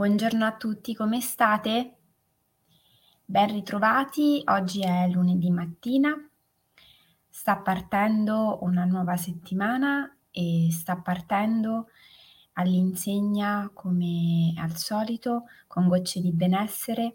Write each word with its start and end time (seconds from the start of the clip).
Buongiorno 0.00 0.46
a 0.46 0.56
tutti, 0.56 0.94
come 0.94 1.20
state? 1.20 1.96
Ben 3.22 3.52
ritrovati, 3.52 4.42
oggi 4.46 4.80
è 4.80 5.06
lunedì 5.08 5.50
mattina, 5.50 6.14
sta 7.28 7.58
partendo 7.58 8.60
una 8.62 8.86
nuova 8.86 9.18
settimana 9.18 10.10
e 10.30 10.68
sta 10.70 10.96
partendo 10.96 11.88
all'insegna 12.54 13.70
come 13.74 14.54
al 14.56 14.74
solito 14.78 15.44
con 15.66 15.86
gocce 15.86 16.22
di 16.22 16.32
benessere 16.32 17.12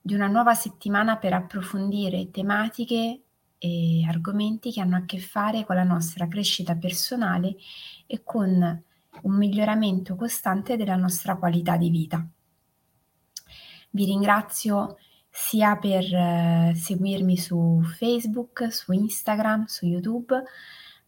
di 0.00 0.14
una 0.14 0.28
nuova 0.28 0.54
settimana 0.54 1.16
per 1.16 1.32
approfondire 1.32 2.30
tematiche 2.30 3.22
e 3.58 4.04
argomenti 4.06 4.70
che 4.70 4.80
hanno 4.80 4.98
a 4.98 5.04
che 5.04 5.18
fare 5.18 5.64
con 5.64 5.74
la 5.74 5.82
nostra 5.82 6.28
crescita 6.28 6.76
personale 6.76 7.56
e 8.06 8.22
con 8.22 8.84
un 9.24 9.36
miglioramento 9.36 10.16
costante 10.16 10.76
della 10.76 10.96
nostra 10.96 11.36
qualità 11.36 11.76
di 11.76 11.90
vita. 11.90 12.26
Vi 13.90 14.04
ringrazio 14.04 14.96
sia 15.30 15.76
per 15.76 16.04
eh, 16.04 16.72
seguirmi 16.76 17.36
su 17.36 17.80
Facebook, 17.96 18.72
su 18.72 18.92
Instagram, 18.92 19.64
su 19.66 19.86
YouTube, 19.86 20.42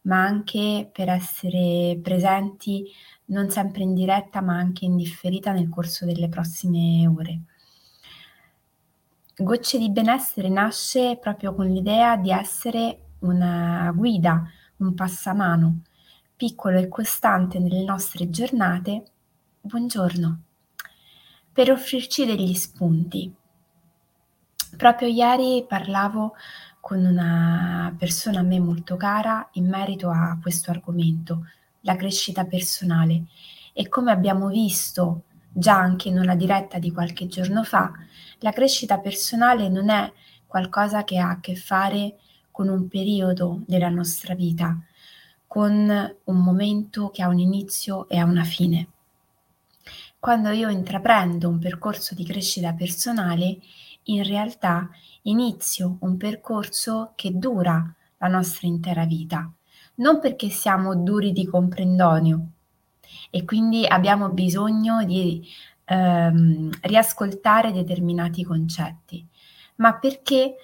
ma 0.01 0.21
anche 0.23 0.89
per 0.91 1.09
essere 1.09 1.99
presenti 2.01 2.85
non 3.25 3.49
sempre 3.49 3.83
in 3.83 3.93
diretta, 3.93 4.41
ma 4.41 4.55
anche 4.55 4.85
in 4.85 4.95
differita 4.95 5.51
nel 5.51 5.69
corso 5.69 6.05
delle 6.05 6.29
prossime 6.29 7.07
ore. 7.07 7.41
Gocce 9.35 9.77
di 9.77 9.91
benessere 9.91 10.49
nasce 10.49 11.17
proprio 11.21 11.53
con 11.53 11.67
l'idea 11.67 12.17
di 12.17 12.31
essere 12.31 13.09
una 13.19 13.91
guida, 13.95 14.49
un 14.77 14.93
passamano 14.93 15.81
piccolo 16.37 16.77
e 16.77 16.87
costante 16.87 17.57
nelle 17.57 17.83
nostre 17.83 18.29
giornate, 18.29 19.03
buongiorno, 19.59 20.41
per 21.51 21.71
offrirci 21.71 22.27
degli 22.27 22.53
spunti. 22.53 23.33
Proprio 24.77 25.07
ieri 25.07 25.65
parlavo 25.67 26.35
con 26.79 27.03
una 27.03 27.91
persona 27.97 28.41
a 28.41 28.43
me 28.43 28.59
molto 28.59 28.97
cara 28.97 29.49
in 29.53 29.67
merito 29.67 30.11
a 30.11 30.37
questo 30.39 30.69
argomento, 30.69 31.47
la 31.81 31.95
crescita 31.95 32.45
personale. 32.45 33.23
E 33.73 33.89
come 33.89 34.11
abbiamo 34.11 34.49
visto 34.49 35.23
già 35.51 35.75
anche 35.75 36.09
in 36.09 36.19
una 36.19 36.35
diretta 36.35 36.77
di 36.77 36.91
qualche 36.91 37.25
giorno 37.25 37.63
fa, 37.63 37.91
la 38.41 38.51
crescita 38.51 38.99
personale 38.99 39.69
non 39.69 39.89
è 39.89 40.13
qualcosa 40.45 41.03
che 41.03 41.17
ha 41.17 41.31
a 41.31 41.39
che 41.39 41.55
fare 41.55 42.19
con 42.51 42.69
un 42.69 42.87
periodo 42.87 43.63
della 43.65 43.89
nostra 43.89 44.35
vita, 44.35 44.79
con 45.47 46.15
un 46.25 46.37
momento 46.37 47.09
che 47.09 47.23
ha 47.23 47.29
un 47.29 47.39
inizio 47.39 48.07
e 48.09 48.17
ha 48.17 48.25
una 48.25 48.43
fine. 48.43 48.87
Quando 50.19 50.49
io 50.49 50.69
intraprendo 50.69 51.47
un 51.47 51.57
percorso 51.57 52.13
di 52.13 52.25
crescita 52.25 52.73
personale, 52.73 53.59
in 54.03 54.23
realtà 54.23 54.89
inizio 55.23 55.97
un 56.01 56.17
percorso 56.17 57.13
che 57.15 57.31
dura 57.37 57.93
la 58.17 58.27
nostra 58.27 58.67
intera 58.67 59.05
vita, 59.05 59.49
non 59.95 60.19
perché 60.19 60.49
siamo 60.49 60.95
duri 60.95 61.31
di 61.31 61.45
comprendonio 61.45 62.47
e 63.29 63.45
quindi 63.45 63.85
abbiamo 63.85 64.29
bisogno 64.29 65.03
di 65.05 65.47
ehm, 65.85 66.69
riascoltare 66.81 67.71
determinati 67.71 68.43
concetti, 68.43 69.25
ma 69.75 69.95
perché 69.95 70.55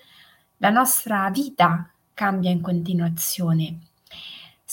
la 0.57 0.69
nostra 0.69 1.29
vita 1.29 1.89
cambia 2.13 2.51
in 2.51 2.61
continuazione 2.61 3.79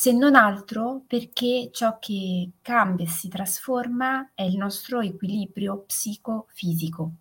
se 0.00 0.12
non 0.12 0.34
altro 0.34 1.02
perché 1.06 1.68
ciò 1.70 1.98
che 1.98 2.52
cambia 2.62 3.04
e 3.04 3.08
si 3.10 3.28
trasforma 3.28 4.30
è 4.34 4.44
il 4.44 4.56
nostro 4.56 5.00
equilibrio 5.00 5.80
psicofisico. 5.80 7.12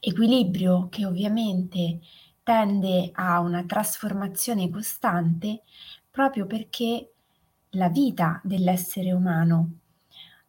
Equilibrio 0.00 0.88
che 0.90 1.06
ovviamente 1.06 2.00
tende 2.42 3.10
a 3.12 3.38
una 3.38 3.62
trasformazione 3.62 4.68
costante 4.68 5.62
proprio 6.10 6.44
perché 6.44 7.12
la 7.70 7.88
vita 7.88 8.40
dell'essere 8.42 9.12
umano 9.12 9.78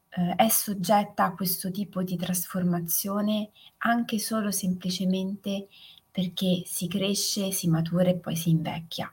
eh, 0.10 0.34
è 0.38 0.50
soggetta 0.50 1.26
a 1.26 1.36
questo 1.36 1.70
tipo 1.70 2.02
di 2.02 2.16
trasformazione 2.18 3.52
anche 3.78 4.18
solo 4.18 4.50
semplicemente 4.50 5.68
perché 6.10 6.64
si 6.66 6.88
cresce, 6.88 7.52
si 7.52 7.68
matura 7.70 8.10
e 8.10 8.16
poi 8.16 8.36
si 8.36 8.50
invecchia. 8.50 9.12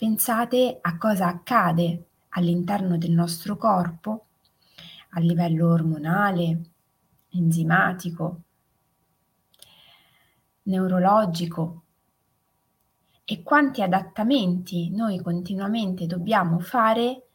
Pensate 0.00 0.78
a 0.80 0.96
cosa 0.96 1.26
accade 1.26 2.06
all'interno 2.30 2.96
del 2.96 3.10
nostro 3.10 3.58
corpo 3.58 4.28
a 5.10 5.20
livello 5.20 5.70
ormonale, 5.70 6.60
enzimatico, 7.28 8.40
neurologico 10.62 11.82
e 13.26 13.42
quanti 13.42 13.82
adattamenti 13.82 14.88
noi 14.88 15.20
continuamente 15.20 16.06
dobbiamo 16.06 16.60
fare 16.60 17.26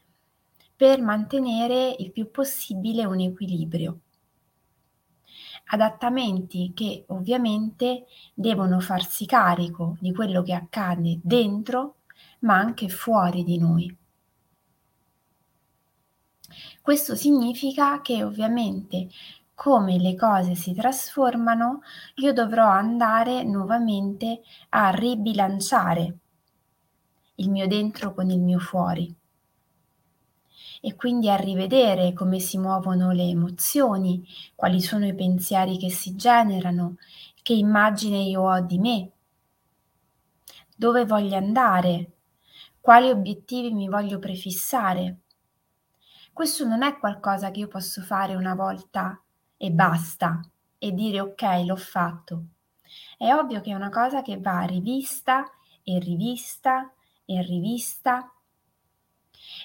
per 0.76 1.04
mantenere 1.04 1.96
il 2.00 2.12
più 2.12 2.32
possibile 2.32 3.06
un 3.06 3.20
equilibrio. 3.20 4.00
Adattamenti 5.66 6.72
che 6.74 7.04
ovviamente 7.10 8.08
devono 8.34 8.80
farsi 8.80 9.28
carico 9.28 9.98
di 10.00 10.12
quello 10.12 10.42
che 10.42 10.54
accade 10.54 11.20
dentro 11.22 11.98
ma 12.40 12.56
anche 12.56 12.90
fuori 12.90 13.44
di 13.44 13.58
noi. 13.58 13.98
Questo 16.82 17.16
significa 17.16 18.02
che 18.02 18.24
ovviamente 18.24 19.08
come 19.56 19.98
le 19.98 20.16
cose 20.16 20.54
si 20.54 20.74
trasformano, 20.74 21.82
io 22.16 22.34
dovrò 22.34 22.68
andare 22.68 23.44
nuovamente 23.44 24.42
a 24.70 24.90
ribilanciare 24.90 26.18
il 27.36 27.50
mio 27.50 27.66
dentro 27.68 28.14
con 28.14 28.30
il 28.30 28.42
mio 28.42 28.60
fuori 28.60 29.16
e 30.82 30.96
quindi 30.96 31.30
a 31.30 31.36
rivedere 31.36 32.14
come 32.14 32.40
si 32.40 32.60
muovono 32.60 33.12
le 33.12 33.24
emozioni, 33.24 34.24
quali 34.54 34.82
sono 34.82 35.08
i 35.08 35.16
pensieri 35.16 35.80
che 35.80 35.90
si 35.90 36.16
generano, 36.16 36.98
che 37.42 37.54
immagine 37.54 38.20
io 38.20 38.42
ho 38.42 38.60
di 38.60 38.78
me, 38.78 39.12
dove 40.76 41.06
voglio 41.06 41.38
andare, 41.38 42.15
quali 42.86 43.10
obiettivi 43.10 43.74
mi 43.74 43.88
voglio 43.88 44.20
prefissare. 44.20 45.22
Questo 46.32 46.68
non 46.68 46.84
è 46.84 47.00
qualcosa 47.00 47.50
che 47.50 47.62
io 47.62 47.68
posso 47.68 48.04
fare 48.04 48.36
una 48.36 48.54
volta 48.54 49.20
e 49.58 49.72
basta 49.72 50.40
e 50.78 50.92
dire 50.92 51.20
ok, 51.20 51.42
l'ho 51.66 51.78
fatto. 51.78 52.44
È 53.18 53.34
ovvio 53.34 53.62
che 53.62 53.72
è 53.72 53.74
una 53.74 53.90
cosa 53.90 54.22
che 54.22 54.40
va 54.40 54.62
rivista 54.66 55.52
e 55.82 55.98
rivista 55.98 56.94
e 57.26 57.42
rivista 57.42 58.32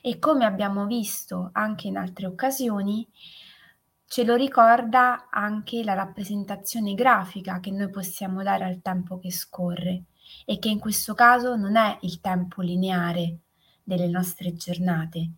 e 0.00 0.18
come 0.18 0.46
abbiamo 0.46 0.86
visto 0.86 1.50
anche 1.52 1.88
in 1.88 1.98
altre 1.98 2.24
occasioni, 2.24 3.06
ce 4.06 4.24
lo 4.24 4.34
ricorda 4.34 5.28
anche 5.28 5.84
la 5.84 5.92
rappresentazione 5.92 6.94
grafica 6.94 7.60
che 7.60 7.70
noi 7.70 7.90
possiamo 7.90 8.42
dare 8.42 8.64
al 8.64 8.80
tempo 8.80 9.18
che 9.18 9.30
scorre 9.30 10.04
e 10.44 10.58
che 10.58 10.68
in 10.68 10.78
questo 10.78 11.14
caso 11.14 11.56
non 11.56 11.76
è 11.76 11.98
il 12.02 12.20
tempo 12.20 12.62
lineare 12.62 13.38
delle 13.82 14.08
nostre 14.08 14.54
giornate, 14.54 15.30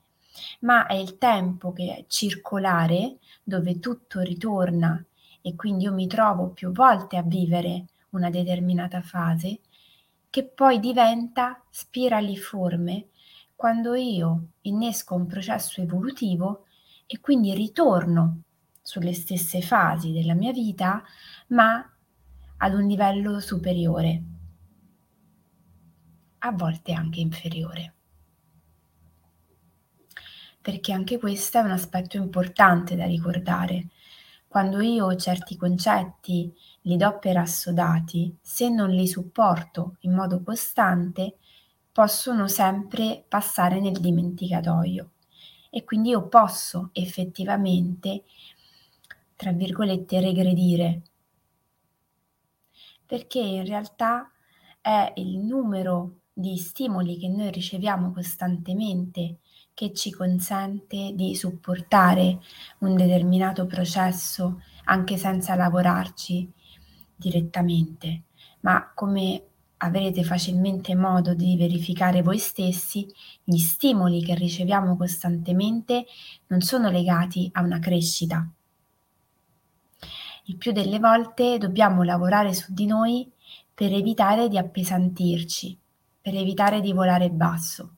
ma 0.60 0.86
è 0.86 0.94
il 0.94 1.19
tempo 1.19 1.72
che 1.72 1.97
è 1.97 2.04
circolare, 2.06 3.19
dove 3.42 3.78
tutto 3.78 4.20
ritorna 4.20 5.04
e 5.41 5.54
quindi 5.56 5.84
io 5.84 5.92
mi 5.92 6.06
trovo 6.06 6.50
più 6.50 6.71
volte 6.72 7.16
a 7.16 7.22
vivere 7.22 7.86
una 8.10 8.30
determinata 8.30 9.03
fase, 9.03 9.60
che 10.30 10.44
poi 10.44 10.80
diventa 10.80 11.62
spiraliforme 11.68 13.09
quando 13.54 13.94
io 13.94 14.48
innesco 14.62 15.15
un 15.15 15.27
processo 15.27 15.80
evolutivo 15.80 16.66
e 17.06 17.21
quindi 17.21 17.53
ritorno 17.54 18.42
sulle 18.80 19.12
stesse 19.12 19.60
fasi 19.60 20.12
della 20.12 20.34
mia 20.34 20.53
vita, 20.53 21.03
ma 21.48 21.86
ad 22.59 22.74
un 22.74 22.86
livello 22.86 23.41
superiore 23.41 24.22
a 26.44 26.53
volte 26.53 26.92
anche 26.92 27.21
inferiore. 27.21 27.94
Perché 30.60 30.92
anche 30.92 31.18
questo 31.18 31.59
è 31.59 31.60
un 31.62 31.71
aspetto 31.71 32.16
importante 32.16 32.97
da 32.97 33.06
ricordare. 33.06 33.89
Quando 34.47 34.80
io 34.80 35.15
certi 35.16 35.56
concetti 35.56 36.53
li 36.83 36.97
do 36.97 37.18
per 37.18 37.36
assodati, 37.36 38.36
se 38.41 38.68
non 38.68 38.91
li 38.91 39.06
supporto 39.06 39.97
in 40.00 40.12
modo 40.12 40.42
costante, 40.42 41.36
possono 41.91 42.48
sempre 42.48 43.24
passare 43.27 43.80
nel 43.80 43.98
dimenticatoio 43.98 45.10
e 45.71 45.84
quindi 45.84 46.10
io 46.10 46.28
posso 46.28 46.91
effettivamente, 46.92 48.24
tra 49.36 49.53
virgolette, 49.53 50.21
regredire, 50.21 51.03
perché 53.06 53.41
in 53.41 53.65
realtà 53.65 54.30
è 54.80 55.12
il 55.16 55.39
numero 55.39 56.22
di 56.32 56.56
stimoli 56.56 57.18
che 57.18 57.28
noi 57.28 57.50
riceviamo 57.50 58.12
costantemente 58.12 59.38
che 59.74 59.92
ci 59.92 60.10
consente 60.10 61.12
di 61.14 61.34
supportare 61.34 62.40
un 62.78 62.94
determinato 62.94 63.66
processo 63.66 64.62
anche 64.84 65.16
senza 65.16 65.54
lavorarci 65.54 66.50
direttamente, 67.14 68.22
ma 68.60 68.92
come 68.94 69.46
avrete 69.78 70.22
facilmente 70.22 70.94
modo 70.94 71.34
di 71.34 71.56
verificare 71.56 72.22
voi 72.22 72.38
stessi, 72.38 73.06
gli 73.42 73.58
stimoli 73.58 74.22
che 74.22 74.34
riceviamo 74.34 74.96
costantemente 74.96 76.04
non 76.48 76.60
sono 76.60 76.90
legati 76.90 77.48
a 77.52 77.62
una 77.62 77.78
crescita. 77.78 78.48
Il 80.44 80.56
più 80.56 80.72
delle 80.72 80.98
volte 80.98 81.58
dobbiamo 81.58 82.02
lavorare 82.02 82.52
su 82.52 82.72
di 82.72 82.86
noi 82.86 83.30
per 83.74 83.92
evitare 83.92 84.48
di 84.48 84.58
appesantirci, 84.58 85.78
per 86.22 86.34
evitare 86.34 86.80
di 86.80 86.92
volare 86.92 87.30
basso. 87.30 87.97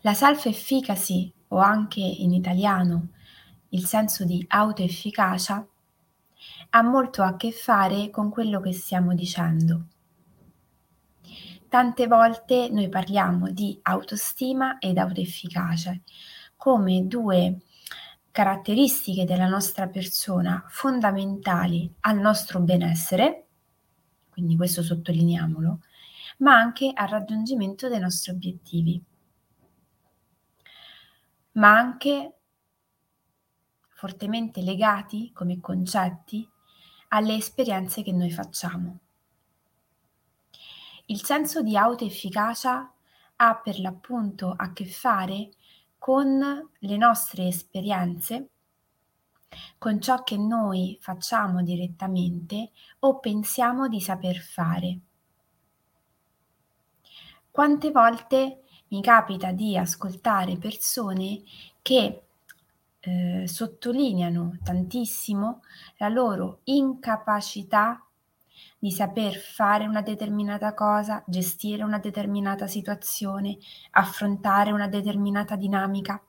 La 0.00 0.14
self-efficacy 0.14 1.32
o 1.48 1.58
anche 1.58 2.00
in 2.00 2.32
italiano 2.32 3.10
il 3.70 3.84
senso 3.84 4.24
di 4.24 4.44
autoefficacia 4.48 5.66
ha 6.70 6.82
molto 6.82 7.22
a 7.22 7.36
che 7.36 7.52
fare 7.52 8.10
con 8.10 8.30
quello 8.30 8.60
che 8.60 8.72
stiamo 8.72 9.14
dicendo. 9.14 9.86
Tante 11.68 12.06
volte 12.06 12.68
noi 12.70 12.88
parliamo 12.88 13.50
di 13.50 13.78
autostima 13.82 14.78
ed 14.78 14.98
autoefficacia 14.98 15.98
come 16.56 17.06
due 17.06 17.58
caratteristiche 18.30 19.24
della 19.24 19.48
nostra 19.48 19.88
persona 19.88 20.64
fondamentali 20.68 21.92
al 22.00 22.18
nostro 22.18 22.60
benessere, 22.60 23.45
quindi 24.36 24.54
questo 24.54 24.82
sottolineiamolo, 24.82 25.80
ma 26.40 26.58
anche 26.58 26.92
al 26.94 27.08
raggiungimento 27.08 27.88
dei 27.88 27.98
nostri 27.98 28.32
obiettivi, 28.32 29.02
ma 31.52 31.74
anche 31.74 32.34
fortemente 33.88 34.60
legati 34.60 35.32
come 35.32 35.58
concetti 35.58 36.46
alle 37.08 37.36
esperienze 37.36 38.02
che 38.02 38.12
noi 38.12 38.30
facciamo. 38.30 38.98
Il 41.06 41.24
senso 41.24 41.62
di 41.62 41.74
autoefficacia 41.74 42.92
ha 43.36 43.56
per 43.56 43.80
l'appunto 43.80 44.52
a 44.54 44.70
che 44.74 44.84
fare 44.84 45.48
con 45.96 46.70
le 46.78 46.96
nostre 46.98 47.46
esperienze, 47.46 48.50
con 49.78 50.00
ciò 50.00 50.22
che 50.22 50.36
noi 50.36 50.96
facciamo 51.00 51.62
direttamente 51.62 52.70
o 53.00 53.18
pensiamo 53.18 53.88
di 53.88 54.00
saper 54.00 54.36
fare. 54.36 54.98
Quante 57.50 57.90
volte 57.90 58.62
mi 58.88 59.00
capita 59.00 59.52
di 59.52 59.76
ascoltare 59.76 60.58
persone 60.58 61.42
che 61.82 62.22
eh, 63.00 63.44
sottolineano 63.46 64.58
tantissimo 64.62 65.62
la 65.98 66.08
loro 66.08 66.60
incapacità 66.64 68.06
di 68.78 68.90
saper 68.90 69.36
fare 69.36 69.86
una 69.86 70.02
determinata 70.02 70.74
cosa, 70.74 71.22
gestire 71.26 71.82
una 71.82 71.98
determinata 71.98 72.66
situazione, 72.66 73.56
affrontare 73.92 74.72
una 74.72 74.88
determinata 74.88 75.56
dinamica. 75.56 76.22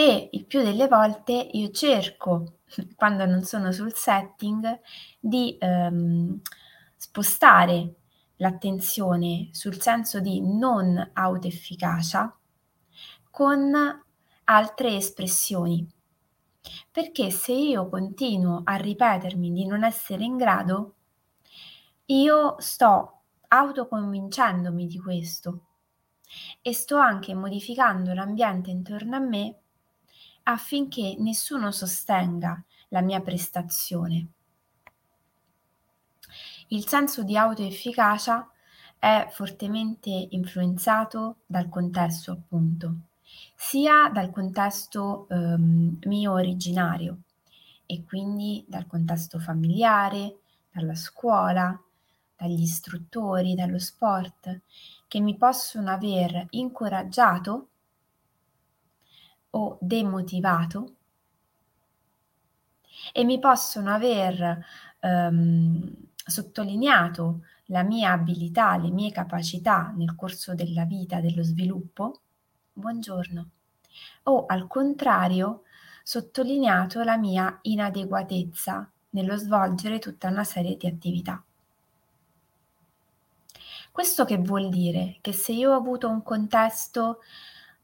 E 0.00 0.30
il 0.32 0.46
più 0.46 0.62
delle 0.62 0.88
volte 0.88 1.32
io 1.32 1.70
cerco, 1.72 2.60
quando 2.96 3.26
non 3.26 3.42
sono 3.42 3.70
sul 3.70 3.92
setting, 3.92 4.80
di 5.20 5.58
ehm, 5.60 6.40
spostare 6.96 7.96
l'attenzione 8.36 9.50
sul 9.52 9.78
senso 9.78 10.20
di 10.20 10.40
non 10.40 11.10
autoefficacia 11.12 12.34
con 13.30 13.74
altre 14.44 14.96
espressioni. 14.96 15.86
Perché 16.90 17.30
se 17.30 17.52
io 17.52 17.86
continuo 17.90 18.62
a 18.64 18.76
ripetermi 18.76 19.52
di 19.52 19.66
non 19.66 19.84
essere 19.84 20.24
in 20.24 20.38
grado, 20.38 20.94
io 22.06 22.54
sto 22.56 23.20
autoconvincendomi 23.48 24.86
di 24.86 24.98
questo 24.98 25.66
e 26.62 26.72
sto 26.72 26.96
anche 26.96 27.34
modificando 27.34 28.14
l'ambiente 28.14 28.70
intorno 28.70 29.16
a 29.16 29.20
me 29.20 29.60
affinché 30.50 31.16
nessuno 31.18 31.70
sostenga 31.70 32.62
la 32.88 33.00
mia 33.00 33.20
prestazione. 33.20 34.26
Il 36.68 36.86
senso 36.86 37.22
di 37.22 37.36
autoefficacia 37.36 38.48
è 38.98 39.28
fortemente 39.30 40.28
influenzato 40.30 41.38
dal 41.46 41.68
contesto, 41.68 42.32
appunto 42.32 42.94
sia 43.54 44.10
dal 44.12 44.30
contesto 44.30 45.26
ehm, 45.28 45.98
mio 46.06 46.32
originario 46.32 47.22
e 47.86 48.04
quindi 48.04 48.64
dal 48.68 48.86
contesto 48.86 49.38
familiare, 49.38 50.38
dalla 50.72 50.94
scuola, 50.94 51.78
dagli 52.36 52.62
istruttori, 52.62 53.54
dallo 53.54 53.78
sport, 53.78 54.60
che 55.08 55.20
mi 55.20 55.36
possono 55.36 55.90
aver 55.90 56.46
incoraggiato 56.50 57.69
o 59.50 59.78
demotivato 59.80 60.94
e 63.12 63.24
mi 63.24 63.38
possono 63.38 63.92
aver 63.92 64.64
ehm, 65.00 65.92
sottolineato 66.14 67.42
la 67.66 67.82
mia 67.82 68.12
abilità, 68.12 68.76
le 68.76 68.90
mie 68.90 69.10
capacità 69.10 69.92
nel 69.96 70.14
corso 70.14 70.54
della 70.54 70.84
vita, 70.84 71.20
dello 71.20 71.42
sviluppo 71.42 72.20
buongiorno, 72.72 73.50
o 74.24 74.46
al 74.46 74.66
contrario 74.66 75.62
sottolineato 76.02 77.02
la 77.02 77.16
mia 77.16 77.58
inadeguatezza 77.62 78.90
nello 79.10 79.36
svolgere 79.36 79.98
tutta 79.98 80.28
una 80.28 80.44
serie 80.44 80.76
di 80.76 80.86
attività. 80.86 81.42
Questo 83.92 84.24
che 84.24 84.38
vuol 84.38 84.68
dire? 84.68 85.18
Che 85.20 85.32
se 85.32 85.52
io 85.52 85.72
ho 85.72 85.76
avuto 85.76 86.08
un 86.08 86.22
contesto 86.22 87.18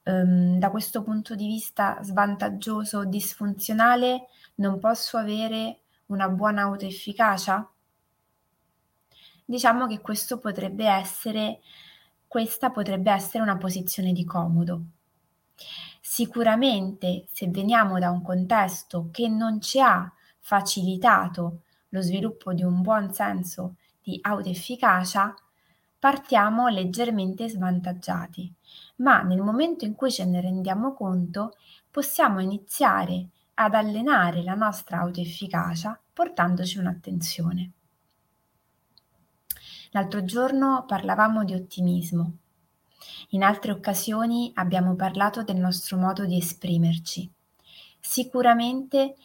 um, 0.07 0.59
da 0.59 0.71
questo 0.71 1.03
punto 1.03 1.35
di 1.35 1.47
vista 1.47 1.99
svantaggioso 2.03 2.99
o 2.99 3.05
disfunzionale, 3.05 4.29
non 4.57 4.79
posso 4.79 5.17
avere 5.17 5.81
una 6.07 6.29
buona 6.29 6.63
autoefficacia? 6.63 7.69
Diciamo 9.45 9.87
che 9.87 10.01
questo 10.01 10.39
potrebbe 10.39 10.87
essere 10.87 11.61
questa 12.27 12.71
potrebbe 12.71 13.11
essere 13.13 13.43
una 13.43 13.57
posizione 13.57 14.13
di 14.13 14.25
comodo. 14.25 14.83
Sicuramente 16.01 17.27
se 17.33 17.49
veniamo 17.49 17.99
da 17.99 18.11
un 18.11 18.23
contesto 18.23 19.09
che 19.11 19.29
non 19.29 19.61
ci 19.61 19.81
ha 19.81 20.13
facilitato 20.41 21.63
lo 21.91 22.03
sviluppo 22.03 22.53
di 22.53 22.63
un 22.63 22.83
buon 22.83 23.13
senso 23.13 23.77
di 24.03 24.19
autoefficacia, 24.21 25.35
partiamo 25.99 26.69
leggermente 26.69 27.49
svantaggiati, 27.49 28.53
ma 28.97 29.23
nel 29.23 29.41
momento 29.41 29.85
in 29.85 29.95
cui 29.95 30.11
ce 30.11 30.25
ne 30.25 30.41
rendiamo 30.41 30.95
conto 30.95 31.57
possiamo 31.91 32.41
iniziare 32.41 33.29
ad 33.55 33.75
allenare 33.75 34.43
la 34.43 34.55
nostra 34.55 34.99
autoefficacia 34.99 35.99
portandoci 36.13 36.79
un'attenzione. 36.79 37.71
L'altro 39.91 40.25
giorno 40.25 40.85
parlavamo 40.87 41.45
di 41.45 41.55
ottimismo. 41.55 42.33
In 43.31 43.43
altre 43.43 43.73
occasioni 43.73 44.51
abbiamo 44.55 44.95
parlato 44.95 45.43
del 45.43 45.57
nostro 45.57 45.97
modo 45.97 46.27
di 46.27 46.37
esprimerci. 46.37 47.31
Sicuramente 47.99 49.17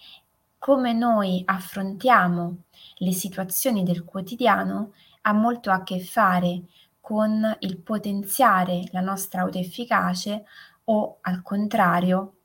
come 0.57 0.93
noi 0.93 1.41
affrontiamo 1.43 2.63
le 2.97 3.11
situazioni 3.11 3.83
del 3.83 4.03
quotidiano 4.03 4.93
ha 5.21 5.33
molto 5.33 5.71
a 5.71 5.83
che 5.83 5.99
fare 5.99 6.63
con 6.99 7.57
il 7.59 7.77
potenziare 7.77 8.83
la 8.91 9.01
nostra 9.01 9.41
autoefficacia 9.41 10.41
o 10.85 11.17
al 11.21 11.41
contrario 11.41 12.35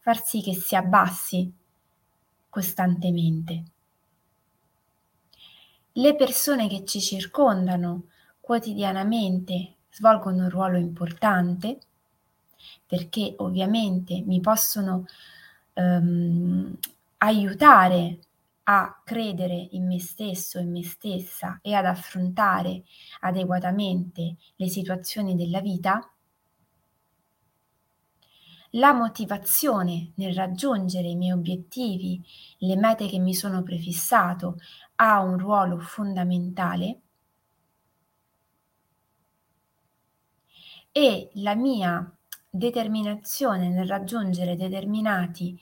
far 0.00 0.22
sì 0.24 0.40
che 0.40 0.54
si 0.54 0.76
abbassi 0.76 1.52
costantemente. 2.48 3.64
Le 5.92 6.14
persone 6.14 6.68
che 6.68 6.84
ci 6.84 7.00
circondano 7.00 8.04
quotidianamente 8.40 9.74
svolgono 9.90 10.44
un 10.44 10.50
ruolo 10.50 10.76
importante 10.76 11.78
perché 12.86 13.34
ovviamente 13.38 14.22
mi 14.24 14.40
possono 14.40 15.06
ehm, 15.72 16.78
aiutare 17.18 18.18
a 18.68 19.00
credere 19.04 19.68
in 19.72 19.86
me 19.86 20.00
stesso, 20.00 20.58
in 20.58 20.70
me 20.70 20.82
stessa 20.82 21.60
e 21.62 21.74
ad 21.74 21.84
affrontare 21.84 22.82
adeguatamente 23.20 24.36
le 24.56 24.68
situazioni 24.68 25.36
della 25.36 25.60
vita, 25.60 26.00
la 28.70 28.92
motivazione 28.92 30.12
nel 30.16 30.34
raggiungere 30.34 31.08
i 31.08 31.14
miei 31.14 31.32
obiettivi, 31.32 32.20
le 32.58 32.76
mete 32.76 33.06
che 33.08 33.18
mi 33.18 33.34
sono 33.34 33.62
prefissato, 33.62 34.58
ha 34.96 35.20
un 35.20 35.38
ruolo 35.38 35.78
fondamentale. 35.78 37.00
E 40.90 41.30
la 41.34 41.54
mia 41.54 42.10
determinazione 42.50 43.68
nel 43.68 43.86
raggiungere 43.86 44.56
determinati 44.56 45.58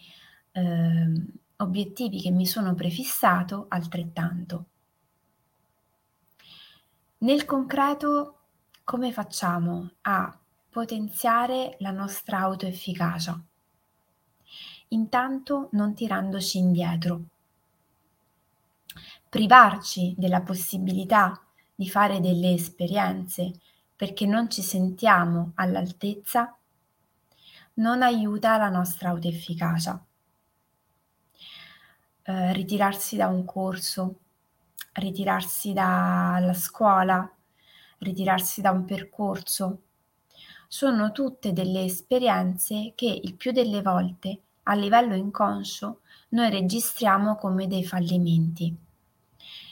eh, 0.52 1.42
obiettivi 1.56 2.20
che 2.20 2.30
mi 2.30 2.46
sono 2.46 2.75
prefissato 2.75 3.66
altrettanto. 3.68 4.64
Nel 7.18 7.44
concreto, 7.44 8.38
come 8.84 9.12
facciamo 9.12 9.92
a 10.02 10.38
potenziare 10.68 11.76
la 11.78 11.90
nostra 11.90 12.40
autoefficacia? 12.40 13.40
Intanto 14.88 15.68
non 15.73 15.94
tirandoci 15.94 16.58
indietro. 16.58 17.23
Privarci 19.28 20.14
della 20.16 20.42
possibilità 20.42 21.40
di 21.75 21.88
fare 21.88 22.20
delle 22.20 22.52
esperienze 22.52 23.52
perché 23.96 24.26
non 24.26 24.50
ci 24.50 24.62
sentiamo 24.62 25.52
all'altezza 25.54 26.56
non 27.75 28.02
aiuta 28.02 28.56
la 28.56 28.68
nostra 28.68 29.08
autoefficacia. 29.08 30.04
Eh, 32.26 32.52
ritirarsi 32.54 33.16
da 33.16 33.28
un 33.28 33.44
corso, 33.44 34.20
ritirarsi 34.94 35.74
dalla 35.74 36.54
scuola, 36.54 37.30
ritirarsi 37.98 38.62
da 38.62 38.70
un 38.70 38.86
percorso, 38.86 39.82
sono 40.66 41.12
tutte 41.12 41.52
delle 41.52 41.84
esperienze 41.84 42.92
che 42.94 43.20
il 43.22 43.34
più 43.34 43.52
delle 43.52 43.82
volte 43.82 44.40
a 44.64 44.74
livello 44.74 45.14
inconscio 45.14 46.00
noi 46.30 46.48
registriamo 46.48 47.36
come 47.36 47.66
dei 47.66 47.84
fallimenti. 47.84 48.74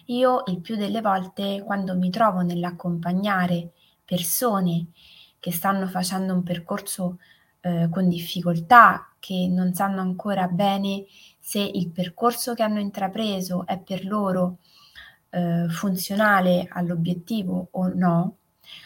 Io 0.06 0.42
il 0.46 0.60
più 0.60 0.76
delle 0.76 1.00
volte 1.00 1.62
quando 1.64 1.96
mi 1.96 2.10
trovo 2.10 2.42
nell'accompagnare 2.42 3.72
persone 4.04 4.88
che 5.40 5.52
stanno 5.52 5.88
facendo 5.88 6.34
un 6.34 6.42
percorso 6.42 7.18
eh, 7.62 7.88
con 7.90 8.08
difficoltà, 8.08 9.14
che 9.18 9.48
non 9.48 9.72
sanno 9.72 10.00
ancora 10.00 10.46
bene 10.48 11.04
se 11.44 11.58
il 11.58 11.90
percorso 11.90 12.54
che 12.54 12.62
hanno 12.62 12.78
intrapreso 12.78 13.66
è 13.66 13.76
per 13.76 14.06
loro 14.06 14.58
eh, 15.30 15.66
funzionale 15.68 16.68
all'obiettivo 16.70 17.66
o 17.72 17.88
no, 17.88 18.36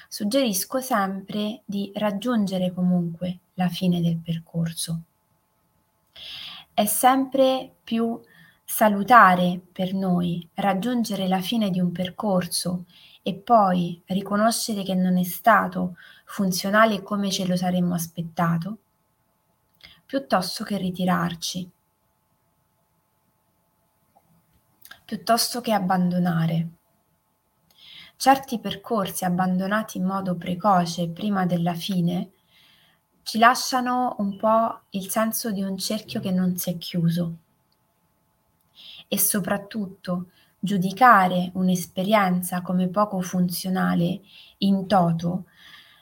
suggerisco 0.09 0.81
sempre 0.81 1.61
di 1.67 1.93
raggiungere 1.95 2.73
comunque 2.73 3.41
la 3.55 3.69
fine 3.69 4.01
del 4.01 4.17
percorso. 4.17 5.03
È 6.73 6.87
sempre 6.87 7.75
più 7.85 8.19
salutare 8.65 9.61
per 9.71 9.93
noi 9.93 10.49
raggiungere 10.55 11.29
la 11.29 11.41
fine 11.41 11.69
di 11.69 11.79
un 11.79 11.93
percorso 11.93 12.85
e 13.23 13.35
poi 13.35 14.01
riconoscere 14.07 14.83
che 14.83 14.95
non 14.95 15.19
è 15.19 15.25
stato 15.25 15.97
funzionale 16.25 17.03
come 17.03 17.31
ce 17.31 17.47
lo 17.47 17.55
saremmo 17.55 17.93
aspettato, 17.93 18.79
piuttosto 20.07 20.65
che 20.65 20.79
ritirarci, 20.79 21.71
piuttosto 25.07 25.61
che 25.61 25.73
abbandonare. 25.73 26.69
Certi 28.17 28.59
percorsi 28.59 29.25
abbandonati 29.25 29.99
in 29.99 30.05
modo 30.05 30.35
precoce 30.35 31.09
prima 31.09 31.47
della 31.47 31.75
fine 31.75 32.33
ci 33.23 33.39
lasciano 33.39 34.17
un 34.19 34.37
po' 34.37 34.81
il 34.91 35.09
senso 35.09 35.53
di 35.53 35.63
un 35.63 35.79
cerchio 35.79 36.19
che 36.19 36.33
non 36.33 36.57
si 36.57 36.71
è 36.71 36.77
chiuso 36.77 37.37
e 39.07 39.17
soprattutto 39.17 40.31
giudicare 40.59 41.53
un'esperienza 41.55 42.61
come 42.63 42.89
poco 42.89 43.21
funzionale 43.21 44.23
in 44.59 44.89
toto, 44.89 45.45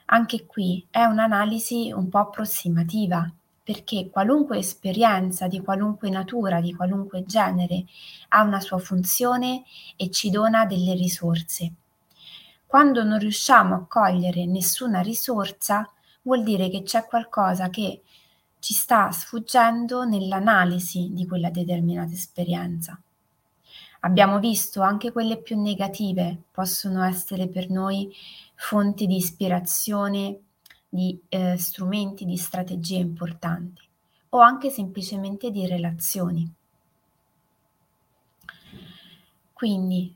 anche 0.06 0.46
qui 0.46 0.86
è 0.90 1.04
un'analisi 1.04 1.92
un 1.92 2.08
po' 2.08 2.20
approssimativa, 2.20 3.30
perché 3.64 4.10
qualunque 4.10 4.58
esperienza 4.58 5.48
di 5.48 5.60
qualunque 5.62 6.10
natura, 6.10 6.60
di 6.60 6.74
qualunque 6.74 7.24
genere, 7.24 7.86
ha 8.28 8.42
una 8.42 8.60
sua 8.60 8.78
funzione 8.78 9.64
e 9.96 10.10
ci 10.10 10.28
dona 10.28 10.66
delle 10.66 10.92
risorse. 10.94 11.72
Quando 12.66 13.02
non 13.02 13.18
riusciamo 13.18 13.74
a 13.74 13.86
cogliere 13.88 14.44
nessuna 14.44 15.00
risorsa, 15.00 15.90
vuol 16.22 16.42
dire 16.42 16.68
che 16.68 16.82
c'è 16.82 17.06
qualcosa 17.06 17.70
che 17.70 18.02
ci 18.58 18.74
sta 18.74 19.10
sfuggendo 19.10 20.04
nell'analisi 20.04 21.10
di 21.12 21.26
quella 21.26 21.50
determinata 21.50 22.12
esperienza. 22.12 23.00
Abbiamo 24.00 24.38
visto 24.38 24.82
anche 24.82 25.12
quelle 25.12 25.40
più 25.40 25.58
negative 25.60 26.42
possono 26.50 27.02
essere 27.04 27.48
per 27.48 27.70
noi 27.70 28.14
fonti 28.54 29.06
di 29.06 29.16
ispirazione, 29.16 30.40
di 30.94 31.20
eh, 31.28 31.56
strumenti, 31.56 32.24
di 32.24 32.36
strategie 32.36 32.98
importanti 32.98 33.82
o 34.28 34.38
anche 34.38 34.70
semplicemente 34.70 35.50
di 35.50 35.66
relazioni. 35.66 36.48
Quindi 39.52 40.14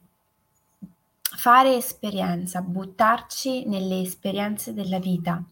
fare 1.20 1.74
esperienza, 1.74 2.62
buttarci 2.62 3.66
nelle 3.66 4.00
esperienze 4.00 4.72
della 4.72 5.00
vita, 5.00 5.42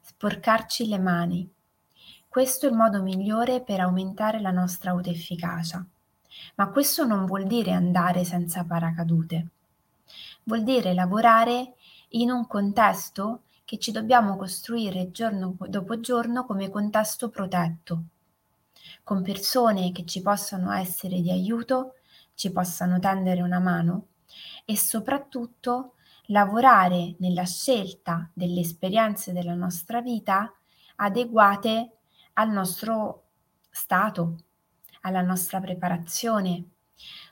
sporcarci 0.00 0.88
le 0.88 0.98
mani, 0.98 1.50
questo 2.26 2.64
è 2.64 2.70
il 2.70 2.74
modo 2.74 3.02
migliore 3.02 3.60
per 3.60 3.80
aumentare 3.80 4.40
la 4.40 4.52
nostra 4.52 4.92
autoefficacia. 4.92 5.84
Ma 6.54 6.68
questo 6.70 7.04
non 7.04 7.26
vuol 7.26 7.46
dire 7.46 7.72
andare 7.72 8.24
senza 8.24 8.64
paracadute. 8.64 9.48
Vuol 10.44 10.62
dire 10.64 10.94
lavorare 10.94 11.74
in 12.10 12.30
un 12.30 12.46
contesto 12.46 13.42
che 13.72 13.78
ci 13.78 13.90
dobbiamo 13.90 14.36
costruire 14.36 15.12
giorno 15.12 15.56
dopo 15.58 15.98
giorno 15.98 16.44
come 16.44 16.68
contesto 16.68 17.30
protetto, 17.30 18.02
con 19.02 19.22
persone 19.22 19.92
che 19.92 20.04
ci 20.04 20.20
possano 20.20 20.70
essere 20.72 21.22
di 21.22 21.30
aiuto, 21.30 21.94
ci 22.34 22.52
possano 22.52 22.98
tendere 22.98 23.40
una 23.40 23.60
mano 23.60 24.08
e 24.66 24.76
soprattutto 24.76 25.94
lavorare 26.26 27.14
nella 27.20 27.46
scelta 27.46 28.28
delle 28.34 28.60
esperienze 28.60 29.32
della 29.32 29.54
nostra 29.54 30.02
vita 30.02 30.52
adeguate 30.96 31.92
al 32.34 32.50
nostro 32.50 33.22
stato, 33.70 34.36
alla 35.00 35.22
nostra 35.22 35.60
preparazione. 35.60 36.62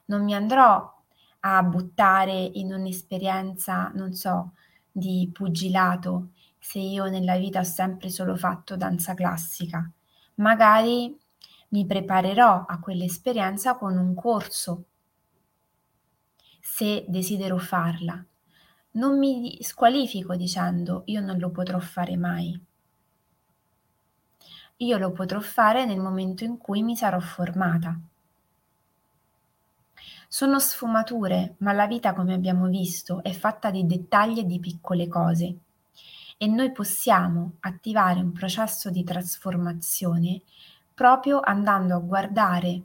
Non 0.06 0.25
mi 0.25 0.35
andrò 0.35 0.90
a 1.40 1.62
buttare 1.64 2.32
in 2.32 2.73
un'esperienza, 2.73 3.90
non 3.92 4.14
so, 4.14 4.52
di 4.90 5.30
pugilato 5.32 6.30
se 6.59 6.78
io 6.78 7.06
nella 7.06 7.37
vita 7.37 7.61
ho 7.61 7.64
sempre 7.64 8.11
solo 8.11 8.37
fatto 8.37 8.76
danza 8.76 9.14
classica. 9.14 9.90
Magari 10.37 11.16
mi 11.70 11.87
preparerò 11.87 12.64
a 12.66 12.78
quell'esperienza 12.80 13.76
con 13.76 13.97
un 13.97 14.14
corso, 14.14 14.85
se 16.61 17.04
desidero 17.09 17.59
farla. 17.59 18.25
Non 18.92 19.18
mi 19.18 19.59
squalifico 19.62 20.37
dicendo 20.37 21.02
io 21.06 21.20
non 21.20 21.38
lo 21.38 21.50
potrò 21.50 21.78
fare 21.78 22.16
mai 22.16 22.61
io 24.82 24.97
lo 24.97 25.12
potrò 25.12 25.40
fare 25.40 25.85
nel 25.85 26.00
momento 26.00 26.44
in 26.44 26.56
cui 26.56 26.82
mi 26.82 26.97
sarò 26.97 27.20
formata. 27.20 28.00
Sono 30.32 30.60
sfumature, 30.60 31.56
ma 31.58 31.72
la 31.72 31.88
vita, 31.88 32.14
come 32.14 32.34
abbiamo 32.34 32.68
visto, 32.68 33.20
è 33.25 33.32
fatta 33.32 33.72
di 33.72 33.84
dettagli 33.84 34.38
e 34.38 34.46
di 34.46 34.60
piccole 34.60 35.08
cose 35.08 35.56
e 36.37 36.46
noi 36.46 36.70
possiamo 36.70 37.54
attivare 37.58 38.20
un 38.20 38.30
processo 38.30 38.90
di 38.90 39.02
trasformazione 39.02 40.42
proprio 40.94 41.40
andando 41.40 41.96
a 41.96 41.99
guardare 41.99 42.80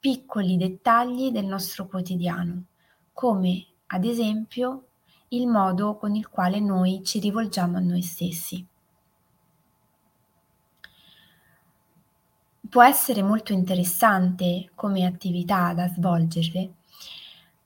piccoli 0.00 0.56
dettagli 0.56 1.30
del 1.30 1.46
nostro 1.46 1.86
quotidiano, 1.86 2.64
come 3.12 3.64
ad 3.86 4.04
esempio 4.04 4.86
il 5.28 5.46
modo 5.46 5.96
con 5.96 6.16
il 6.16 6.28
quale 6.28 6.58
noi 6.58 7.04
ci 7.04 7.20
rivolgiamo 7.20 7.76
a 7.76 7.80
noi 7.80 8.02
stessi. 8.02 8.66
Può 12.68 12.82
essere 12.82 13.22
molto 13.22 13.54
interessante 13.54 14.72
come 14.74 15.06
attività 15.06 15.72
da 15.72 15.88
svolgere 15.88 16.72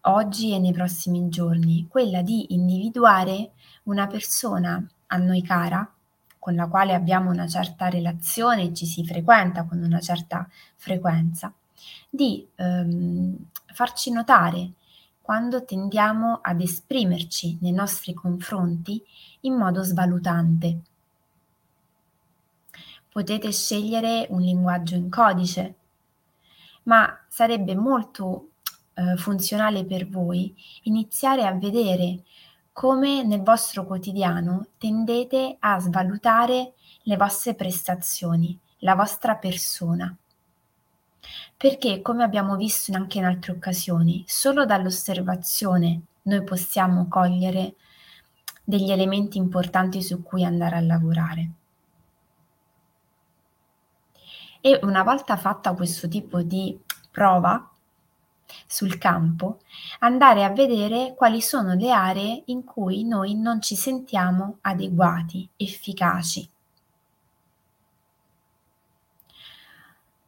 oggi 0.02 0.52
e 0.52 0.61
nei 0.61 0.73
prossimi 0.73 1.28
giorni, 1.28 1.88
quella 1.88 2.23
di 2.23 2.54
individuare 2.54 3.50
una 3.85 4.06
persona 4.06 4.80
a 5.09 5.16
noi 5.16 5.42
cara, 5.42 5.92
con 6.38 6.54
la 6.54 6.68
quale 6.68 6.94
abbiamo 6.94 7.30
una 7.30 7.49
certa 7.49 7.88
relazione 7.88 8.73
ci 8.73 8.87
si 8.87 9.04
frequenta 9.04 9.64
con 9.64 9.82
una 9.82 9.99
certa 9.99 10.49
frequenza, 10.76 11.52
di 12.09 12.47
ehm, 12.54 13.37
farci 13.73 14.12
notare 14.12 14.75
quando 15.21 15.64
tendiamo 15.64 16.38
ad 16.40 16.61
esprimerci 16.61 17.59
nei 17.61 17.73
nostri 17.73 18.14
confronti 18.14 19.02
in 19.40 19.54
modo 19.54 19.82
svalutante 19.82 20.82
potete 23.12 23.52
scegliere 23.52 24.26
un 24.31 24.40
linguaggio 24.40 24.95
in 24.95 25.11
codice, 25.11 25.75
ma 26.85 27.25
sarebbe 27.28 27.75
molto 27.75 28.52
eh, 28.95 29.16
funzionale 29.16 29.85
per 29.85 30.09
voi 30.09 30.54
iniziare 30.85 31.45
a 31.45 31.52
vedere 31.52 32.23
come 32.73 33.23
nel 33.23 33.42
vostro 33.42 33.85
quotidiano 33.85 34.69
tendete 34.78 35.57
a 35.61 35.78
svalutare 35.78 36.73
le 37.02 37.16
vostre 37.16 37.54
prestazioni, 37.54 38.59
la 38.78 38.95
vostra 38.95 39.37
persona. 39.37 40.16
Perché, 41.57 42.00
come 42.00 42.25
abbiamo 42.25 42.57
visto 42.57 42.92
anche 42.95 43.19
in 43.19 43.26
altre 43.26 43.52
occasioni, 43.52 44.25
solo 44.26 44.64
dall'osservazione 44.64 46.00
noi 46.23 46.42
possiamo 46.45 47.07
cogliere 47.09 47.75
degli 48.64 48.90
elementi 48.90 49.37
importanti 49.38 50.02
su 50.02 50.23
cui 50.23 50.45
andare 50.45 50.76
a 50.76 50.81
lavorare. 50.81 51.50
E 54.64 54.78
una 54.83 55.02
volta 55.02 55.37
fatta 55.37 55.75
questo 55.75 56.07
tipo 56.07 56.40
di 56.40 56.78
prova 57.11 57.69
sul 58.66 58.97
campo, 58.97 59.61
andare 60.00 60.45
a 60.45 60.50
vedere 60.50 61.14
quali 61.16 61.40
sono 61.42 61.75
le 61.75 61.90
aree 61.90 62.42
in 62.47 62.64
cui 62.64 63.04
noi 63.04 63.35
non 63.35 63.61
ci 63.61 63.75
sentiamo 63.75 64.59
adeguati, 64.61 65.49
efficaci. 65.57 66.49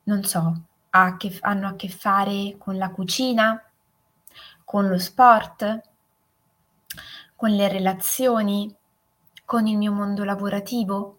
Non 0.04 0.24
so, 0.24 0.62
ha 0.90 1.16
che, 1.16 1.38
hanno 1.40 1.68
a 1.68 1.74
che 1.76 1.88
fare 1.88 2.56
con 2.58 2.76
la 2.76 2.90
cucina, 2.90 3.62
con 4.64 4.88
lo 4.88 4.98
sport, 4.98 5.80
con 7.36 7.50
le 7.50 7.68
relazioni, 7.68 8.74
con 9.44 9.66
il 9.66 9.76
mio 9.76 9.92
mondo 9.92 10.24
lavorativo. 10.24 11.18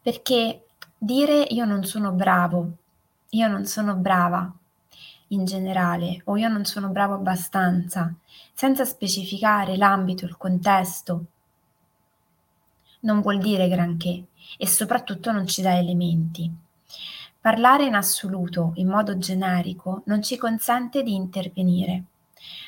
Perché 0.00 0.65
dire 0.98 1.46
io 1.50 1.64
non 1.64 1.84
sono 1.84 2.12
bravo, 2.12 2.70
io 3.30 3.48
non 3.48 3.66
sono 3.66 3.94
brava 3.94 4.52
in 5.28 5.44
generale 5.44 6.22
o 6.24 6.36
io 6.36 6.48
non 6.48 6.64
sono 6.64 6.88
bravo 6.88 7.14
abbastanza, 7.14 8.12
senza 8.54 8.84
specificare 8.84 9.76
l'ambito, 9.76 10.24
il 10.24 10.36
contesto, 10.36 11.24
non 13.00 13.20
vuol 13.20 13.38
dire 13.38 13.68
granché 13.68 14.24
e 14.56 14.66
soprattutto 14.66 15.32
non 15.32 15.46
ci 15.46 15.62
dà 15.62 15.76
elementi. 15.76 16.50
Parlare 17.40 17.84
in 17.84 17.94
assoluto, 17.94 18.72
in 18.76 18.88
modo 18.88 19.18
generico, 19.18 20.02
non 20.06 20.22
ci 20.22 20.36
consente 20.36 21.02
di 21.02 21.14
intervenire, 21.14 22.04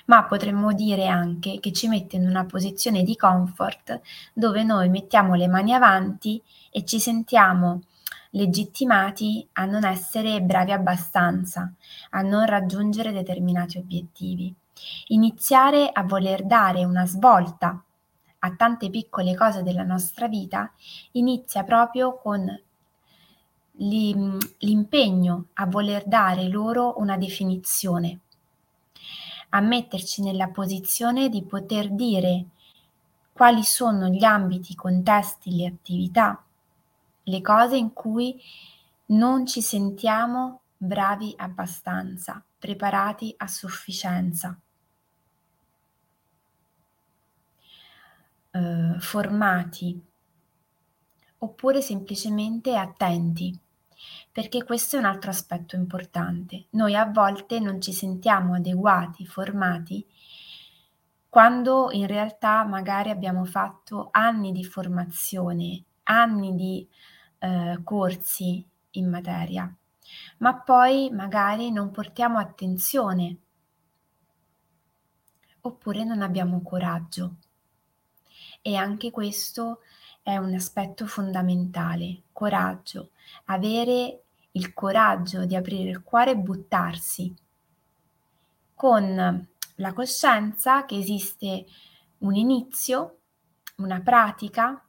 ma 0.06 0.24
potremmo 0.24 0.72
dire 0.72 1.06
anche 1.06 1.58
che 1.58 1.72
ci 1.72 1.88
mette 1.88 2.16
in 2.16 2.28
una 2.28 2.44
posizione 2.44 3.02
di 3.02 3.16
comfort 3.16 4.00
dove 4.32 4.62
noi 4.62 4.88
mettiamo 4.88 5.34
le 5.34 5.48
mani 5.48 5.74
avanti 5.74 6.40
e 6.70 6.84
ci 6.84 7.00
sentiamo 7.00 7.82
legittimati 8.30 9.46
a 9.52 9.64
non 9.64 9.84
essere 9.84 10.40
bravi 10.42 10.72
abbastanza, 10.72 11.72
a 12.10 12.20
non 12.22 12.44
raggiungere 12.46 13.12
determinati 13.12 13.78
obiettivi. 13.78 14.54
Iniziare 15.08 15.90
a 15.90 16.02
voler 16.02 16.44
dare 16.44 16.84
una 16.84 17.06
svolta 17.06 17.82
a 18.40 18.54
tante 18.54 18.90
piccole 18.90 19.34
cose 19.34 19.62
della 19.62 19.82
nostra 19.82 20.28
vita 20.28 20.70
inizia 21.12 21.64
proprio 21.64 22.16
con 22.18 22.46
l'impegno 23.80 25.46
a 25.54 25.66
voler 25.66 26.04
dare 26.06 26.48
loro 26.48 26.94
una 26.98 27.16
definizione, 27.16 28.20
a 29.50 29.60
metterci 29.60 30.22
nella 30.22 30.48
posizione 30.48 31.28
di 31.28 31.42
poter 31.42 31.90
dire 31.90 32.46
quali 33.32 33.62
sono 33.62 34.08
gli 34.08 34.24
ambiti, 34.24 34.72
i 34.72 34.76
contesti, 34.76 35.56
le 35.56 35.66
attività 35.66 36.42
le 37.28 37.40
cose 37.40 37.76
in 37.76 37.92
cui 37.92 38.40
non 39.06 39.46
ci 39.46 39.62
sentiamo 39.62 40.62
bravi 40.76 41.34
abbastanza, 41.36 42.42
preparati 42.58 43.34
a 43.36 43.46
sufficienza, 43.46 44.58
eh, 48.50 48.96
formati 48.98 50.02
oppure 51.40 51.80
semplicemente 51.80 52.76
attenti, 52.76 53.56
perché 54.32 54.64
questo 54.64 54.96
è 54.96 54.98
un 54.98 55.04
altro 55.04 55.30
aspetto 55.30 55.76
importante. 55.76 56.66
Noi 56.70 56.96
a 56.96 57.04
volte 57.04 57.60
non 57.60 57.80
ci 57.80 57.92
sentiamo 57.92 58.54
adeguati, 58.54 59.26
formati, 59.26 60.04
quando 61.28 61.90
in 61.92 62.06
realtà 62.06 62.64
magari 62.64 63.10
abbiamo 63.10 63.44
fatto 63.44 64.08
anni 64.10 64.50
di 64.50 64.64
formazione, 64.64 65.84
anni 66.04 66.54
di 66.54 66.88
eh, 67.38 67.80
corsi 67.84 68.66
in 68.92 69.08
materia, 69.08 69.72
ma 70.38 70.54
poi 70.54 71.10
magari 71.10 71.70
non 71.70 71.90
portiamo 71.90 72.38
attenzione. 72.38 73.36
Oppure 75.60 76.04
non 76.04 76.22
abbiamo 76.22 76.62
coraggio. 76.62 77.36
E 78.62 78.74
anche 78.74 79.10
questo 79.10 79.80
è 80.22 80.36
un 80.36 80.54
aspetto 80.54 81.06
fondamentale, 81.06 82.22
coraggio, 82.32 83.10
avere 83.46 84.22
il 84.52 84.72
coraggio 84.74 85.44
di 85.44 85.54
aprire 85.54 85.90
il 85.90 86.02
cuore 86.02 86.32
e 86.32 86.36
buttarsi 86.36 87.34
con 88.74 89.48
la 89.74 89.92
coscienza 89.92 90.84
che 90.84 90.96
esiste 90.96 91.66
un 92.18 92.34
inizio, 92.34 93.18
una 93.76 94.00
pratica 94.00 94.82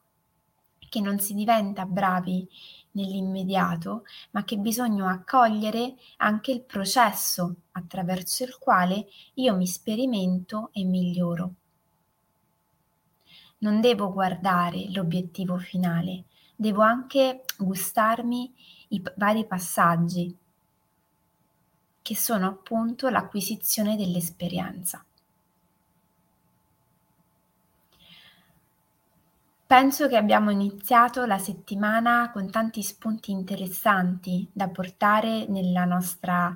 che 0.89 0.99
non 0.99 1.19
si 1.19 1.33
diventa 1.33 1.85
bravi 1.85 2.47
nell'immediato, 2.91 4.03
ma 4.31 4.43
che 4.43 4.57
bisogna 4.57 5.09
accogliere 5.09 5.95
anche 6.17 6.51
il 6.51 6.61
processo 6.61 7.55
attraverso 7.71 8.43
il 8.43 8.57
quale 8.57 9.07
io 9.35 9.55
mi 9.55 9.67
sperimento 9.67 10.69
e 10.73 10.83
miglioro. 10.83 11.53
Non 13.59 13.81
devo 13.81 14.11
guardare 14.11 14.89
l'obiettivo 14.91 15.57
finale, 15.57 16.25
devo 16.55 16.81
anche 16.81 17.43
gustarmi 17.57 18.53
i 18.89 19.03
vari 19.15 19.45
passaggi 19.45 20.35
che 22.01 22.15
sono 22.15 22.47
appunto 22.47 23.09
l'acquisizione 23.09 23.95
dell'esperienza. 23.95 25.03
Penso 29.71 30.07
che 30.07 30.17
abbiamo 30.17 30.49
iniziato 30.49 31.25
la 31.25 31.37
settimana 31.37 32.31
con 32.31 32.49
tanti 32.49 32.81
spunti 32.81 33.29
interessanti 33.29 34.49
da 34.51 34.67
portare 34.67 35.45
nella 35.45 35.85
nostra 35.85 36.55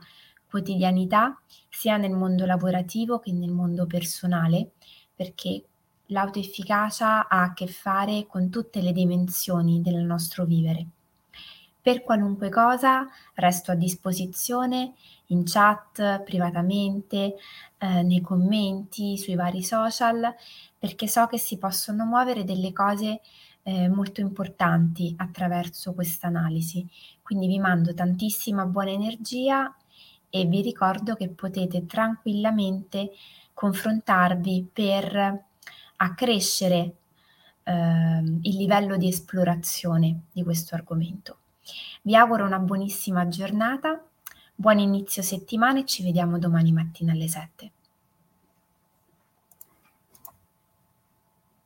quotidianità, 0.49 1.39
sia 1.69 1.97
nel 1.97 2.13
mondo 2.13 2.47
lavorativo 2.47 3.19
che 3.19 3.31
nel 3.31 3.51
mondo 3.51 3.85
personale, 3.85 4.71
perché 5.13 5.63
l'autoefficacia 6.07 7.27
ha 7.27 7.43
a 7.43 7.53
che 7.53 7.67
fare 7.67 8.25
con 8.25 8.49
tutte 8.49 8.81
le 8.81 8.91
dimensioni 8.91 9.79
del 9.83 10.03
nostro 10.03 10.45
vivere. 10.45 10.87
Per 11.83 12.01
qualunque 12.01 12.47
cosa 12.47 13.09
resto 13.33 13.71
a 13.71 13.75
disposizione 13.75 14.93
in 15.27 15.43
chat, 15.43 16.23
privatamente, 16.23 17.35
eh, 17.77 18.03
nei 18.03 18.21
commenti, 18.21 19.17
sui 19.17 19.35
vari 19.35 19.61
social 19.61 20.33
perché 20.79 21.09
so 21.09 21.27
che 21.27 21.37
si 21.37 21.57
possono 21.57 22.05
muovere 22.05 22.45
delle 22.45 22.71
cose 22.71 23.19
eh, 23.63 23.89
molto 23.89 24.21
importanti 24.21 25.13
attraverso 25.17 25.93
questa 25.93 26.27
analisi. 26.27 26.87
Quindi 27.21 27.47
vi 27.47 27.59
mando 27.59 27.93
tantissima 27.93 28.65
buona 28.65 28.91
energia 28.91 29.75
e 30.29 30.45
vi 30.45 30.61
ricordo 30.61 31.15
che 31.15 31.27
potete 31.27 31.85
tranquillamente 31.85 33.11
confrontarvi 33.53 34.69
per 34.71 35.43
accrescere 35.97 36.95
eh, 37.63 37.73
il 38.41 38.55
livello 38.55 38.95
di 38.95 39.09
esplorazione 39.09 40.21
di 40.31 40.43
questo 40.43 40.75
argomento. 40.75 41.37
Vi 42.01 42.15
auguro 42.15 42.45
una 42.45 42.59
buonissima 42.59 43.27
giornata, 43.27 44.03
buon 44.55 44.79
inizio 44.79 45.21
settimana 45.21 45.79
e 45.79 45.85
ci 45.85 46.03
vediamo 46.03 46.37
domani 46.37 46.71
mattina 46.71 47.13
alle 47.13 47.27
7. 47.27 47.71